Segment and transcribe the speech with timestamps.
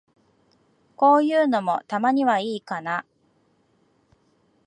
[0.95, 3.05] こういうのも、たまにはいいかな。